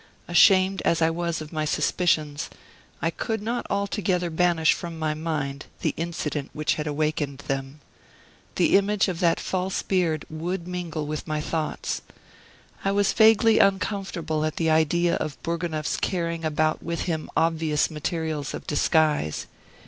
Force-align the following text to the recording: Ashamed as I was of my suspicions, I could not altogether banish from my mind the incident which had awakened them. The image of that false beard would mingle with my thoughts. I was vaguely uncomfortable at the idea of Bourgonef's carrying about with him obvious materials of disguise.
Ashamed 0.27 0.81
as 0.83 0.99
I 0.99 1.11
was 1.11 1.41
of 1.41 1.53
my 1.53 1.63
suspicions, 1.63 2.49
I 3.03 3.11
could 3.11 3.39
not 3.39 3.67
altogether 3.69 4.31
banish 4.31 4.73
from 4.73 4.97
my 4.97 5.13
mind 5.13 5.67
the 5.81 5.93
incident 5.95 6.49
which 6.53 6.73
had 6.73 6.87
awakened 6.87 7.43
them. 7.45 7.81
The 8.55 8.77
image 8.77 9.07
of 9.07 9.19
that 9.19 9.39
false 9.39 9.83
beard 9.83 10.25
would 10.27 10.67
mingle 10.67 11.05
with 11.05 11.27
my 11.27 11.39
thoughts. 11.39 12.01
I 12.83 12.91
was 12.91 13.13
vaguely 13.13 13.59
uncomfortable 13.59 14.43
at 14.43 14.55
the 14.55 14.71
idea 14.71 15.17
of 15.17 15.37
Bourgonef's 15.43 15.97
carrying 15.97 16.43
about 16.43 16.81
with 16.81 17.01
him 17.01 17.29
obvious 17.37 17.91
materials 17.91 18.55
of 18.55 18.65
disguise. 18.65 19.45